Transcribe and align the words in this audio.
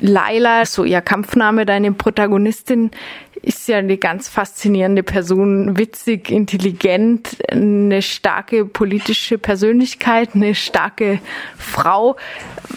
Laila, 0.00 0.66
so 0.66 0.84
ihr 0.84 1.00
Kampfname, 1.00 1.66
deine 1.66 1.92
Protagonistin, 1.92 2.90
ist 3.42 3.68
ja 3.68 3.78
eine 3.78 3.96
ganz 3.96 4.28
faszinierende 4.28 5.02
Person, 5.02 5.78
witzig, 5.78 6.30
intelligent, 6.30 7.38
eine 7.50 8.02
starke 8.02 8.64
politische 8.64 9.38
Persönlichkeit, 9.38 10.30
eine 10.34 10.54
starke 10.54 11.20
Frau. 11.56 12.16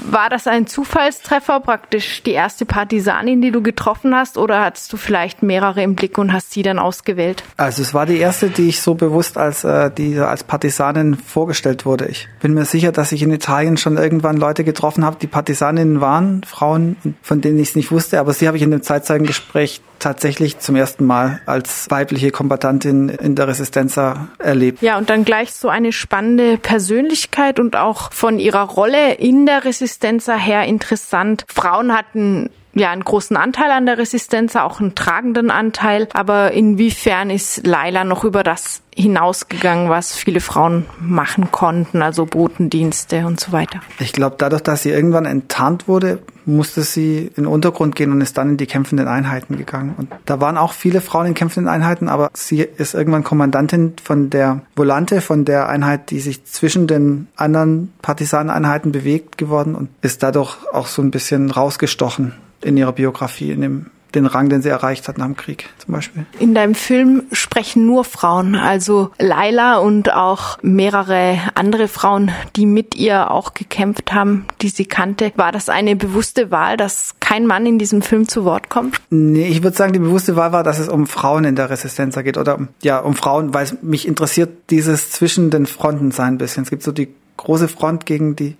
War 0.09 0.29
das 0.29 0.47
ein 0.47 0.67
Zufallstreffer, 0.67 1.59
praktisch 1.59 2.23
die 2.23 2.31
erste 2.31 2.65
Partisanin, 2.65 3.41
die 3.41 3.51
du 3.51 3.61
getroffen 3.61 4.15
hast, 4.15 4.37
oder 4.37 4.61
hattest 4.63 4.91
du 4.93 4.97
vielleicht 4.97 5.43
mehrere 5.43 5.83
im 5.83 5.95
Blick 5.95 6.17
und 6.17 6.33
hast 6.33 6.51
sie 6.51 6.61
dann 6.61 6.79
ausgewählt? 6.79 7.43
Also 7.57 7.81
es 7.81 7.93
war 7.93 8.05
die 8.05 8.17
erste, 8.17 8.49
die 8.49 8.69
ich 8.69 8.81
so 8.81 8.95
bewusst 8.95 9.37
als 9.37 9.63
äh, 9.63 9.91
die 9.91 10.17
als 10.19 10.43
Partisanin 10.43 11.15
vorgestellt 11.15 11.85
wurde. 11.85 12.07
Ich 12.07 12.27
bin 12.41 12.53
mir 12.53 12.65
sicher, 12.65 12.91
dass 12.91 13.11
ich 13.11 13.21
in 13.21 13.31
Italien 13.31 13.77
schon 13.77 13.97
irgendwann 13.97 14.37
Leute 14.37 14.63
getroffen 14.63 15.05
habe, 15.05 15.17
die 15.21 15.27
Partisaninnen 15.27 16.01
waren, 16.01 16.43
Frauen, 16.43 16.95
von 17.21 17.41
denen 17.41 17.59
ich 17.59 17.69
es 17.69 17.75
nicht 17.75 17.91
wusste, 17.91 18.19
aber 18.19 18.33
sie 18.33 18.47
habe 18.47 18.57
ich 18.57 18.63
in 18.63 18.71
dem 18.71 18.81
Zeitzeugengespräch 18.81 19.81
tatsächlich 20.03 20.59
zum 20.59 20.75
ersten 20.75 21.05
Mal 21.05 21.41
als 21.45 21.89
weibliche 21.89 22.31
Kombatantin 22.31 23.09
in 23.09 23.35
der 23.35 23.47
Resistenza 23.47 24.27
erlebt. 24.37 24.81
Ja, 24.81 24.97
und 24.97 25.09
dann 25.09 25.25
gleich 25.25 25.53
so 25.53 25.69
eine 25.69 25.91
spannende 25.91 26.57
Persönlichkeit 26.57 27.59
und 27.59 27.75
auch 27.75 28.11
von 28.11 28.37
ihrer 28.37 28.63
Rolle 28.63 29.13
in 29.13 29.45
der 29.45 29.65
Resistenza 29.65 30.35
her 30.35 30.65
interessant. 30.65 31.45
Frauen 31.47 31.93
hatten 31.93 32.49
ja 32.73 32.91
einen 32.91 33.03
großen 33.03 33.37
Anteil 33.37 33.71
an 33.71 33.85
der 33.85 33.97
Resistenz, 33.97 34.55
auch 34.55 34.79
einen 34.79 34.95
tragenden 34.95 35.51
Anteil. 35.51 36.07
Aber 36.13 36.51
inwiefern 36.51 37.29
ist 37.29 37.65
Laila 37.65 38.03
noch 38.03 38.23
über 38.23 38.43
das 38.43 38.81
hinausgegangen, 38.95 39.89
was 39.89 40.15
viele 40.15 40.39
Frauen 40.39 40.85
machen 40.99 41.51
konnten, 41.51 42.01
also 42.01 42.25
Botendienste 42.25 43.25
und 43.25 43.39
so 43.39 43.51
weiter? 43.51 43.81
Ich 43.99 44.13
glaube, 44.13 44.35
dadurch, 44.37 44.61
dass 44.61 44.83
sie 44.83 44.91
irgendwann 44.91 45.25
enttarnt 45.25 45.87
wurde, 45.87 46.19
musste 46.45 46.83
sie 46.83 47.31
in 47.35 47.43
den 47.43 47.47
Untergrund 47.47 47.95
gehen 47.95 48.11
und 48.11 48.21
ist 48.21 48.37
dann 48.37 48.49
in 48.51 48.57
die 48.57 48.67
kämpfenden 48.67 49.07
Einheiten 49.07 49.57
gegangen. 49.57 49.95
Und 49.97 50.11
da 50.25 50.41
waren 50.41 50.57
auch 50.57 50.73
viele 50.73 51.01
Frauen 51.01 51.27
in 51.27 51.33
kämpfenden 51.33 51.73
Einheiten, 51.73 52.09
aber 52.09 52.29
sie 52.33 52.61
ist 52.61 52.93
irgendwann 52.93 53.23
Kommandantin 53.23 53.93
von 54.03 54.29
der 54.29 54.61
Volante, 54.75 55.21
von 55.21 55.45
der 55.45 55.69
Einheit, 55.69 56.11
die 56.11 56.19
sich 56.19 56.45
zwischen 56.45 56.85
den 56.85 57.27
anderen 57.35 57.93
Partisaneneinheiten 58.01 58.91
bewegt 58.91 59.37
geworden 59.37 59.73
und 59.73 59.89
ist 60.01 60.21
dadurch 60.21 60.57
auch 60.71 60.87
so 60.87 61.01
ein 61.01 61.11
bisschen 61.11 61.49
rausgestochen 61.49 62.33
in 62.63 62.77
ihrer 62.77 62.93
Biografie, 62.93 63.51
in 63.51 63.61
dem 63.61 63.85
den 64.15 64.25
Rang, 64.25 64.49
den 64.49 64.61
sie 64.61 64.69
erreicht 64.69 65.07
hat 65.07 65.17
nach 65.17 65.25
dem 65.25 65.35
Krieg 65.35 65.69
zum 65.77 65.93
Beispiel. 65.93 66.25
In 66.39 66.53
deinem 66.53 66.75
Film 66.75 67.23
sprechen 67.31 67.85
nur 67.85 68.03
Frauen, 68.03 68.55
also 68.55 69.11
Laila 69.19 69.77
und 69.77 70.13
auch 70.13 70.57
mehrere 70.61 71.39
andere 71.55 71.87
Frauen, 71.87 72.31
die 72.55 72.65
mit 72.65 72.95
ihr 72.95 73.31
auch 73.31 73.53
gekämpft 73.53 74.13
haben, 74.13 74.45
die 74.61 74.69
sie 74.69 74.85
kannte. 74.85 75.31
War 75.35 75.51
das 75.51 75.69
eine 75.69 75.95
bewusste 75.95 76.51
Wahl, 76.51 76.77
dass 76.77 77.15
kein 77.19 77.45
Mann 77.45 77.65
in 77.65 77.79
diesem 77.79 78.01
Film 78.01 78.27
zu 78.27 78.45
Wort 78.45 78.69
kommt? 78.69 78.99
Nee, 79.09 79.47
ich 79.47 79.63
würde 79.63 79.75
sagen, 79.75 79.93
die 79.93 79.99
bewusste 79.99 80.35
Wahl 80.35 80.51
war, 80.51 80.63
dass 80.63 80.79
es 80.79 80.89
um 80.89 81.07
Frauen 81.07 81.45
in 81.45 81.55
der 81.55 81.69
Resistenz 81.69 82.15
geht 82.15 82.37
oder 82.37 82.67
ja, 82.81 82.99
um 82.99 83.15
Frauen, 83.15 83.53
weil 83.53 83.63
es 83.65 83.81
mich 83.81 84.07
interessiert 84.07 84.69
dieses 84.69 85.11
zwischen 85.11 85.49
den 85.49 85.65
Fronten 85.65 86.11
sein 86.11 86.33
ein 86.33 86.37
bisschen. 86.37 86.63
Es 86.63 86.69
gibt 86.69 86.83
so 86.83 86.91
die 86.91 87.09
große 87.37 87.67
Front 87.67 88.05
gegen 88.05 88.35
die 88.35 88.55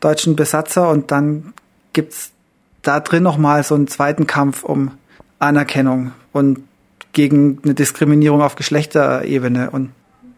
deutschen 0.00 0.34
Besatzer 0.34 0.88
und 0.88 1.10
dann 1.10 1.52
gibt's 1.92 2.33
da 2.84 3.00
drin 3.00 3.22
nochmal 3.22 3.62
so 3.64 3.74
einen 3.74 3.88
zweiten 3.88 4.26
Kampf 4.26 4.62
um 4.62 4.92
Anerkennung 5.38 6.12
und 6.32 6.60
gegen 7.12 7.60
eine 7.64 7.74
Diskriminierung 7.74 8.42
auf 8.42 8.56
Geschlechterebene. 8.56 9.70
Und 9.70 9.90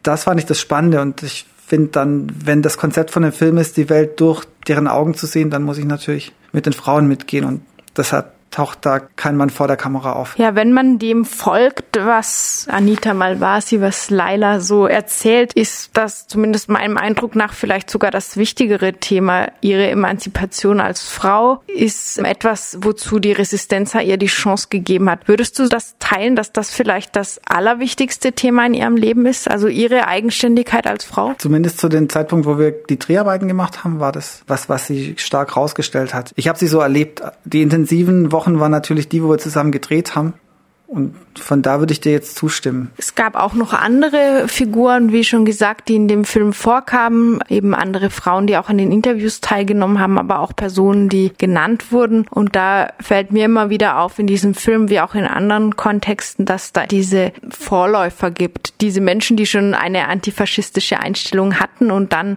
das 0.02 0.24
fand 0.24 0.40
ich 0.40 0.46
das 0.46 0.60
Spannende. 0.60 1.00
Und 1.00 1.22
ich 1.22 1.46
finde 1.66 1.88
dann, 1.88 2.28
wenn 2.44 2.62
das 2.62 2.78
Konzept 2.78 3.10
von 3.10 3.22
dem 3.22 3.32
Film 3.32 3.58
ist, 3.58 3.76
die 3.76 3.88
Welt 3.88 4.20
durch 4.20 4.44
deren 4.68 4.86
Augen 4.86 5.14
zu 5.14 5.26
sehen, 5.26 5.50
dann 5.50 5.64
muss 5.64 5.78
ich 5.78 5.84
natürlich 5.84 6.32
mit 6.52 6.66
den 6.66 6.72
Frauen 6.72 7.08
mitgehen. 7.08 7.44
Und 7.44 7.62
das 7.94 8.12
hat 8.12 8.32
taucht 8.56 8.86
da 8.86 9.00
kein 9.00 9.36
Mann 9.36 9.50
vor 9.50 9.68
der 9.68 9.76
Kamera 9.76 10.14
auf. 10.14 10.38
Ja, 10.38 10.54
wenn 10.54 10.72
man 10.72 10.98
dem 10.98 11.26
folgt, 11.26 11.98
was 11.98 12.66
Anita 12.70 13.12
Malvasi, 13.12 13.82
was 13.82 14.08
Laila 14.08 14.60
so 14.60 14.86
erzählt, 14.86 15.52
ist 15.52 15.90
das 15.92 16.26
zumindest 16.26 16.70
meinem 16.70 16.96
Eindruck 16.96 17.36
nach 17.36 17.52
vielleicht 17.52 17.90
sogar 17.90 18.10
das 18.10 18.38
wichtigere 18.38 18.94
Thema. 18.94 19.48
Ihre 19.60 19.90
Emanzipation 19.90 20.80
als 20.80 21.02
Frau 21.02 21.62
ist 21.66 22.18
etwas, 22.18 22.78
wozu 22.80 23.18
die 23.18 23.32
Resistenza 23.32 24.00
ihr 24.00 24.16
die 24.16 24.26
Chance 24.26 24.68
gegeben 24.70 25.10
hat. 25.10 25.28
Würdest 25.28 25.58
du 25.58 25.68
das 25.68 25.96
teilen, 25.98 26.34
dass 26.34 26.50
das 26.50 26.70
vielleicht 26.70 27.14
das 27.14 27.38
allerwichtigste 27.46 28.32
Thema 28.32 28.64
in 28.64 28.72
ihrem 28.72 28.96
Leben 28.96 29.26
ist? 29.26 29.50
Also 29.50 29.68
ihre 29.68 30.08
Eigenständigkeit 30.08 30.86
als 30.86 31.04
Frau? 31.04 31.34
Zumindest 31.36 31.78
zu 31.78 31.90
dem 31.90 32.08
Zeitpunkt, 32.08 32.46
wo 32.46 32.58
wir 32.58 32.70
die 32.70 32.98
Dreharbeiten 32.98 33.48
gemacht 33.48 33.84
haben, 33.84 34.00
war 34.00 34.12
das 34.12 34.40
was, 34.46 34.70
was 34.70 34.86
sie 34.86 35.16
stark 35.18 35.58
rausgestellt 35.58 36.14
hat. 36.14 36.32
Ich 36.36 36.48
habe 36.48 36.58
sie 36.58 36.68
so 36.68 36.80
erlebt. 36.80 37.22
Die 37.44 37.60
intensiven 37.60 38.32
Wochen 38.32 38.45
Wochen 38.46 38.60
war 38.60 38.68
natürlich 38.68 39.08
die, 39.08 39.22
wo 39.22 39.30
wir 39.30 39.38
zusammen 39.38 39.72
gedreht 39.72 40.14
haben. 40.14 40.34
Und 40.88 41.16
von 41.36 41.62
da 41.62 41.80
würde 41.80 41.92
ich 41.92 42.00
dir 42.00 42.12
jetzt 42.12 42.36
zustimmen. 42.36 42.92
Es 42.96 43.16
gab 43.16 43.34
auch 43.34 43.54
noch 43.54 43.72
andere 43.72 44.46
Figuren, 44.46 45.10
wie 45.10 45.24
schon 45.24 45.44
gesagt, 45.44 45.88
die 45.88 45.96
in 45.96 46.06
dem 46.06 46.24
Film 46.24 46.52
vorkamen, 46.52 47.40
eben 47.48 47.74
andere 47.74 48.08
Frauen, 48.08 48.46
die 48.46 48.56
auch 48.56 48.68
an 48.68 48.78
den 48.78 48.92
Interviews 48.92 49.40
teilgenommen 49.40 49.98
haben, 49.98 50.16
aber 50.16 50.38
auch 50.38 50.54
Personen, 50.54 51.08
die 51.08 51.32
genannt 51.36 51.90
wurden. 51.90 52.28
Und 52.30 52.54
da 52.54 52.92
fällt 53.00 53.32
mir 53.32 53.46
immer 53.46 53.68
wieder 53.68 53.98
auf 53.98 54.20
in 54.20 54.28
diesem 54.28 54.54
Film, 54.54 54.88
wie 54.88 55.00
auch 55.00 55.16
in 55.16 55.24
anderen 55.24 55.74
Kontexten, 55.74 56.46
dass 56.46 56.72
da 56.72 56.86
diese 56.86 57.32
Vorläufer 57.50 58.30
gibt, 58.30 58.80
diese 58.80 59.00
Menschen, 59.00 59.36
die 59.36 59.46
schon 59.46 59.74
eine 59.74 60.06
antifaschistische 60.06 61.00
Einstellung 61.00 61.58
hatten 61.58 61.90
und 61.90 62.12
dann 62.12 62.36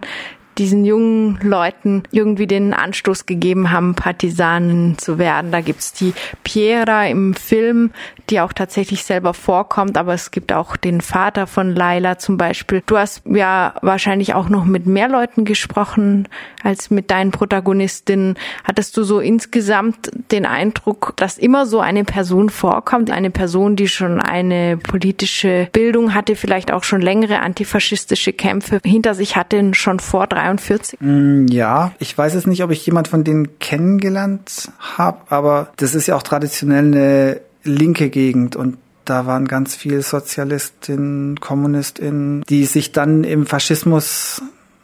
diesen 0.60 0.84
jungen 0.84 1.38
Leuten 1.42 2.02
irgendwie 2.12 2.46
den 2.46 2.74
Anstoß 2.74 3.24
gegeben 3.24 3.70
haben, 3.70 3.94
Partisanen 3.94 4.98
zu 4.98 5.18
werden. 5.18 5.52
Da 5.52 5.62
gibt's 5.62 5.94
die 5.94 6.12
Piera 6.44 7.06
im 7.06 7.32
Film, 7.32 7.92
die 8.28 8.40
auch 8.40 8.52
tatsächlich 8.52 9.04
selber 9.04 9.32
vorkommt, 9.32 9.96
aber 9.96 10.12
es 10.12 10.30
gibt 10.30 10.52
auch 10.52 10.76
den 10.76 11.00
Vater 11.00 11.46
von 11.46 11.74
Laila 11.74 12.18
zum 12.18 12.36
Beispiel. 12.36 12.82
Du 12.84 12.98
hast 12.98 13.22
ja 13.24 13.74
wahrscheinlich 13.80 14.34
auch 14.34 14.50
noch 14.50 14.66
mit 14.66 14.84
mehr 14.84 15.08
Leuten 15.08 15.46
gesprochen 15.46 16.28
als 16.62 16.90
mit 16.90 17.10
deinen 17.10 17.30
Protagonistinnen. 17.30 18.36
Hattest 18.62 18.98
du 18.98 19.02
so 19.02 19.18
insgesamt 19.18 20.10
den 20.30 20.44
Eindruck, 20.44 21.14
dass 21.16 21.38
immer 21.38 21.64
so 21.64 21.80
eine 21.80 22.04
Person 22.04 22.50
vorkommt, 22.50 23.10
eine 23.10 23.30
Person, 23.30 23.76
die 23.76 23.88
schon 23.88 24.20
eine 24.20 24.76
politische 24.76 25.70
Bildung 25.72 26.12
hatte, 26.12 26.36
vielleicht 26.36 26.70
auch 26.70 26.84
schon 26.84 27.00
längere 27.00 27.40
antifaschistische 27.40 28.34
Kämpfe 28.34 28.78
hinter 28.84 29.14
sich 29.14 29.36
hatte, 29.36 29.72
schon 29.72 30.00
vor 30.00 30.26
43? 30.50 31.00
Mm, 31.00 31.46
ja, 31.48 31.92
ich 31.98 32.16
weiß 32.16 32.34
es 32.34 32.46
nicht, 32.46 32.62
ob 32.62 32.70
ich 32.70 32.84
jemand 32.84 33.08
von 33.08 33.24
denen 33.24 33.58
kennengelernt 33.58 34.70
habe, 34.78 35.18
aber 35.28 35.72
das 35.76 35.94
ist 35.94 36.06
ja 36.06 36.16
auch 36.16 36.22
traditionell 36.22 36.84
eine 36.84 37.40
linke 37.62 38.10
Gegend 38.10 38.56
und 38.56 38.78
da 39.04 39.26
waren 39.26 39.48
ganz 39.48 39.74
viele 39.74 40.02
Sozialistinnen, 40.02 41.40
Kommunistinnen, 41.40 42.42
die 42.48 42.64
sich 42.64 42.92
dann 42.92 43.24
im 43.24 43.46
Faschismus 43.46 44.42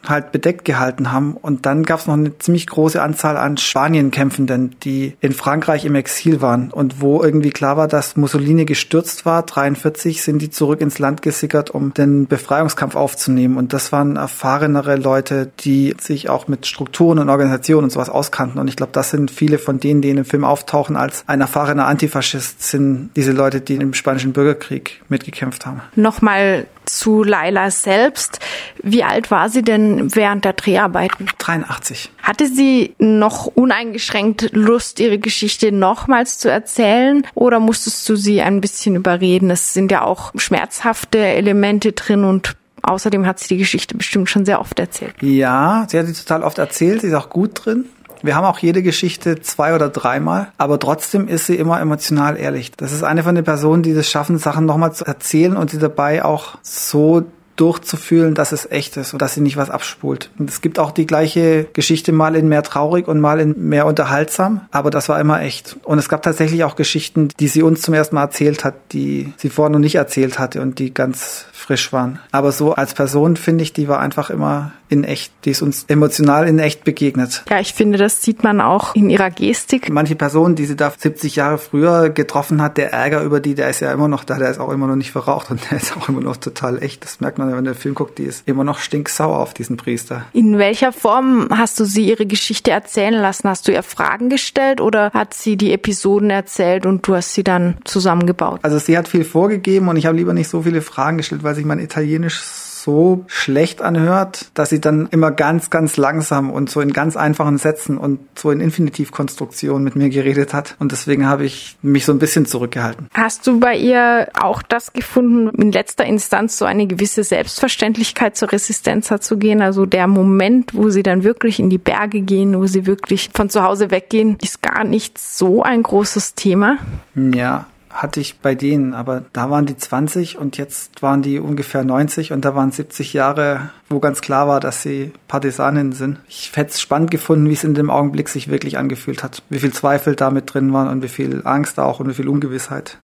halt 0.08 0.32
bedeckt 0.32 0.64
gehalten 0.64 1.12
haben. 1.12 1.36
Und 1.36 1.66
dann 1.66 1.82
gab 1.82 2.00
es 2.00 2.06
noch 2.06 2.14
eine 2.14 2.38
ziemlich 2.38 2.66
große 2.66 3.00
Anzahl 3.02 3.36
an 3.36 3.56
Spanienkämpfenden, 3.56 4.76
die 4.82 5.16
in 5.20 5.32
Frankreich 5.32 5.84
im 5.84 5.94
Exil 5.94 6.40
waren 6.40 6.70
und 6.70 7.00
wo 7.00 7.22
irgendwie 7.22 7.50
klar 7.50 7.76
war, 7.76 7.88
dass 7.88 8.16
Mussolini 8.16 8.64
gestürzt 8.64 9.26
war. 9.26 9.42
43 9.42 10.22
sind 10.22 10.40
die 10.40 10.50
zurück 10.50 10.80
ins 10.80 10.98
Land 10.98 11.22
gesickert, 11.22 11.70
um 11.70 11.94
den 11.94 12.26
Befreiungskampf 12.26 12.96
aufzunehmen. 12.96 13.56
Und 13.56 13.72
das 13.72 13.92
waren 13.92 14.16
erfahrenere 14.16 14.96
Leute, 14.96 15.50
die 15.60 15.94
sich 16.00 16.28
auch 16.28 16.48
mit 16.48 16.66
Strukturen 16.66 17.18
und 17.18 17.28
Organisationen 17.28 17.84
und 17.84 17.90
sowas 17.90 18.10
auskannten. 18.10 18.60
Und 18.60 18.68
ich 18.68 18.76
glaube, 18.76 18.92
das 18.92 19.10
sind 19.10 19.30
viele 19.30 19.58
von 19.58 19.80
denen, 19.80 20.02
die 20.02 20.10
in 20.10 20.16
dem 20.16 20.24
Film 20.24 20.44
auftauchen 20.44 20.96
als 20.96 21.24
ein 21.26 21.40
erfahrener 21.40 21.86
Antifaschist, 21.86 22.62
sind 22.62 23.10
diese 23.16 23.32
Leute, 23.32 23.60
die 23.60 23.74
im 23.74 23.94
Spanischen 23.94 24.32
Bürgerkrieg 24.32 25.02
mitgekämpft 25.08 25.66
haben. 25.66 25.80
Nochmal 25.94 26.66
zu 26.86 27.22
Laila 27.22 27.70
selbst. 27.70 28.40
Wie 28.82 29.04
alt 29.04 29.30
war 29.30 29.48
sie 29.48 29.62
denn 29.62 30.14
während 30.14 30.44
der 30.44 30.54
Dreharbeiten? 30.54 31.28
83. 31.38 32.10
Hatte 32.22 32.46
sie 32.46 32.94
noch 32.98 33.46
uneingeschränkt 33.46 34.50
Lust, 34.52 35.00
ihre 35.00 35.18
Geschichte 35.18 35.72
nochmals 35.72 36.38
zu 36.38 36.50
erzählen 36.50 37.26
oder 37.34 37.60
musstest 37.60 38.08
du 38.08 38.16
sie 38.16 38.42
ein 38.42 38.60
bisschen 38.60 38.96
überreden? 38.96 39.50
Es 39.50 39.74
sind 39.74 39.90
ja 39.90 40.02
auch 40.02 40.32
schmerzhafte 40.36 41.18
Elemente 41.18 41.92
drin 41.92 42.24
und 42.24 42.56
Außerdem 42.82 43.26
hat 43.26 43.40
sie 43.40 43.48
die 43.48 43.56
Geschichte 43.56 43.96
bestimmt 43.96 44.30
schon 44.30 44.44
sehr 44.44 44.60
oft 44.60 44.78
erzählt. 44.78 45.14
Ja, 45.20 45.86
sie 45.88 45.98
hat 45.98 46.06
sie 46.06 46.12
total 46.12 46.44
oft 46.44 46.58
erzählt. 46.58 47.00
Sie 47.00 47.08
ist 47.08 47.14
auch 47.14 47.30
gut 47.30 47.64
drin. 47.64 47.86
Wir 48.22 48.36
haben 48.36 48.44
auch 48.44 48.58
jede 48.58 48.82
Geschichte 48.82 49.40
zwei 49.40 49.74
oder 49.74 49.88
dreimal, 49.88 50.48
aber 50.58 50.78
trotzdem 50.78 51.28
ist 51.28 51.46
sie 51.46 51.56
immer 51.56 51.80
emotional 51.80 52.36
ehrlich. 52.36 52.72
Das 52.76 52.92
ist 52.92 53.02
eine 53.02 53.22
von 53.22 53.34
den 53.34 53.44
Personen, 53.44 53.82
die 53.82 53.94
das 53.94 54.10
schaffen, 54.10 54.38
Sachen 54.38 54.66
nochmal 54.66 54.92
zu 54.92 55.04
erzählen 55.04 55.56
und 55.56 55.70
sie 55.70 55.78
dabei 55.78 56.24
auch 56.24 56.58
so 56.62 57.24
durchzufühlen, 57.56 58.34
dass 58.34 58.52
es 58.52 58.70
echt 58.70 58.96
ist 58.96 59.12
und 59.12 59.22
dass 59.22 59.34
sie 59.34 59.40
nicht 59.40 59.56
was 59.56 59.70
abspult. 59.70 60.30
Und 60.38 60.50
es 60.50 60.60
gibt 60.60 60.78
auch 60.78 60.90
die 60.90 61.06
gleiche 61.06 61.66
Geschichte 61.72 62.12
mal 62.12 62.36
in 62.36 62.48
mehr 62.48 62.62
traurig 62.62 63.08
und 63.08 63.20
mal 63.20 63.40
in 63.40 63.68
mehr 63.68 63.86
unterhaltsam, 63.86 64.60
aber 64.70 64.90
das 64.90 65.08
war 65.08 65.18
immer 65.18 65.40
echt. 65.40 65.76
Und 65.82 65.98
es 65.98 66.08
gab 66.08 66.22
tatsächlich 66.22 66.64
auch 66.64 66.76
Geschichten, 66.76 67.28
die 67.40 67.48
sie 67.48 67.62
uns 67.62 67.82
zum 67.82 67.94
ersten 67.94 68.14
Mal 68.14 68.22
erzählt 68.22 68.64
hat, 68.64 68.74
die 68.92 69.32
sie 69.36 69.50
vorher 69.50 69.72
noch 69.72 69.78
nicht 69.78 69.96
erzählt 69.96 70.38
hatte 70.38 70.60
und 70.60 70.78
die 70.78 70.92
ganz 70.92 71.46
frisch 71.52 71.92
waren. 71.92 72.20
Aber 72.30 72.52
so 72.52 72.74
als 72.74 72.94
Person 72.94 73.36
finde 73.36 73.64
ich, 73.64 73.72
die 73.72 73.88
war 73.88 74.00
einfach 74.00 74.30
immer 74.30 74.72
in 74.88 75.04
echt, 75.04 75.32
die 75.44 75.50
ist 75.50 75.62
uns 75.62 75.84
emotional 75.88 76.46
in 76.46 76.58
echt 76.58 76.84
begegnet. 76.84 77.44
Ja, 77.50 77.60
ich 77.60 77.74
finde, 77.74 77.98
das 77.98 78.22
sieht 78.22 78.42
man 78.42 78.60
auch 78.60 78.94
in 78.94 79.10
ihrer 79.10 79.30
Gestik. 79.30 79.90
Manche 79.90 80.14
Personen, 80.14 80.54
die 80.54 80.66
sie 80.66 80.76
da 80.76 80.92
70 80.96 81.36
Jahre 81.36 81.58
früher 81.58 82.10
getroffen 82.10 82.62
hat, 82.62 82.76
der 82.76 82.92
Ärger 82.92 83.22
über 83.22 83.40
die, 83.40 83.54
der 83.54 83.70
ist 83.70 83.80
ja 83.80 83.92
immer 83.92 84.08
noch 84.08 84.24
da, 84.24 84.38
der 84.38 84.50
ist 84.50 84.60
auch 84.60 84.70
immer 84.70 84.86
noch 84.86 84.96
nicht 84.96 85.10
verraucht 85.10 85.50
und 85.50 85.60
der 85.70 85.78
ist 85.78 85.96
auch 85.96 86.08
immer 86.08 86.20
noch 86.20 86.36
total 86.36 86.82
echt. 86.82 87.04
Das 87.04 87.20
merkt 87.20 87.38
man, 87.38 87.48
wenn 87.48 87.56
man 87.56 87.64
den 87.64 87.74
Film 87.74 87.94
guckt, 87.94 88.18
die 88.18 88.24
ist 88.24 88.46
immer 88.46 88.64
noch 88.64 88.78
stinksauer 88.78 89.38
auf 89.38 89.54
diesen 89.54 89.76
Priester. 89.76 90.24
In 90.32 90.58
welcher 90.58 90.92
Form 90.92 91.48
hast 91.50 91.80
du 91.80 91.84
sie 91.84 92.08
ihre 92.08 92.26
Geschichte 92.26 92.70
erzählen 92.70 93.14
lassen? 93.14 93.48
Hast 93.48 93.66
du 93.68 93.72
ihr 93.72 93.82
Fragen 93.82 94.28
gestellt 94.28 94.80
oder 94.80 95.10
hat 95.12 95.34
sie 95.34 95.56
die 95.56 95.72
Episoden 95.72 96.30
erzählt 96.30 96.86
und 96.86 97.06
du 97.06 97.14
hast 97.14 97.34
sie 97.34 97.44
dann 97.44 97.78
zusammengebaut? 97.84 98.60
Also 98.62 98.78
sie 98.78 98.96
hat 98.96 99.08
viel 99.08 99.24
vorgegeben 99.24 99.88
und 99.88 99.96
ich 99.96 100.06
habe 100.06 100.16
lieber 100.16 100.32
nicht 100.32 100.48
so 100.48 100.62
viele 100.62 100.82
Fragen 100.82 101.18
gestellt, 101.18 101.42
weil 101.42 101.54
sich 101.54 101.64
mein 101.64 101.78
Italienisch 101.78 102.40
so 102.86 103.24
schlecht 103.26 103.82
anhört, 103.82 104.46
dass 104.54 104.70
sie 104.70 104.80
dann 104.80 105.08
immer 105.10 105.32
ganz, 105.32 105.70
ganz 105.70 105.96
langsam 105.96 106.50
und 106.50 106.70
so 106.70 106.80
in 106.80 106.92
ganz 106.92 107.16
einfachen 107.16 107.58
Sätzen 107.58 107.98
und 107.98 108.20
so 108.38 108.52
in 108.52 108.60
Infinitivkonstruktionen 108.60 109.82
mit 109.82 109.96
mir 109.96 110.08
geredet 110.08 110.54
hat. 110.54 110.76
Und 110.78 110.92
deswegen 110.92 111.26
habe 111.26 111.44
ich 111.44 111.76
mich 111.82 112.04
so 112.04 112.12
ein 112.12 112.20
bisschen 112.20 112.46
zurückgehalten. 112.46 113.08
Hast 113.12 113.44
du 113.46 113.58
bei 113.58 113.76
ihr 113.76 114.28
auch 114.40 114.62
das 114.62 114.92
gefunden, 114.92 115.48
in 115.60 115.72
letzter 115.72 116.04
Instanz 116.04 116.58
so 116.58 116.64
eine 116.64 116.86
gewisse 116.86 117.24
Selbstverständlichkeit 117.24 118.36
zur 118.36 118.52
Resistenz 118.52 119.10
zu 119.20 119.36
gehen? 119.36 119.62
Also 119.62 119.84
der 119.84 120.06
Moment, 120.06 120.72
wo 120.72 120.88
sie 120.88 121.02
dann 121.02 121.24
wirklich 121.24 121.58
in 121.58 121.70
die 121.70 121.78
Berge 121.78 122.20
gehen, 122.20 122.56
wo 122.56 122.66
sie 122.66 122.86
wirklich 122.86 123.30
von 123.34 123.50
zu 123.50 123.64
Hause 123.64 123.90
weggehen, 123.90 124.38
ist 124.40 124.62
gar 124.62 124.84
nicht 124.84 125.18
so 125.18 125.64
ein 125.64 125.82
großes 125.82 126.36
Thema. 126.36 126.78
Ja, 127.16 127.66
hatte 127.96 128.20
ich 128.20 128.38
bei 128.40 128.54
denen, 128.54 128.94
aber 128.94 129.24
da 129.32 129.50
waren 129.50 129.66
die 129.66 129.76
20 129.76 130.38
und 130.38 130.58
jetzt 130.58 131.02
waren 131.02 131.22
die 131.22 131.40
ungefähr 131.40 131.82
90 131.82 132.32
und 132.32 132.44
da 132.44 132.54
waren 132.54 132.70
70 132.70 133.12
Jahre, 133.14 133.70
wo 133.88 134.00
ganz 134.00 134.20
klar 134.20 134.46
war, 134.46 134.60
dass 134.60 134.82
sie 134.82 135.12
Partisaninnen 135.28 135.92
sind. 135.92 136.18
Ich 136.28 136.52
hätte 136.54 136.70
es 136.70 136.80
spannend 136.80 137.10
gefunden, 137.10 137.48
wie 137.48 137.54
es 137.54 137.64
in 137.64 137.74
dem 137.74 137.90
Augenblick 137.90 138.28
sich 138.28 138.48
wirklich 138.48 138.78
angefühlt 138.78 139.24
hat. 139.24 139.42
Wie 139.48 139.58
viel 139.58 139.72
Zweifel 139.72 140.14
da 140.14 140.30
mit 140.30 140.52
drin 140.52 140.72
waren 140.72 140.88
und 140.88 141.02
wie 141.02 141.08
viel 141.08 141.42
Angst 141.44 141.80
auch 141.80 141.98
und 141.98 142.08
wie 142.08 142.14
viel 142.14 142.28
Ungewissheit. 142.28 142.94